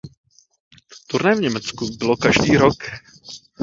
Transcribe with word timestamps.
Turné 1.07 1.35
v 1.35 1.39
Německu 1.41 1.89
bylo 1.97 2.17
každý 2.17 2.57
rok. 2.57 2.77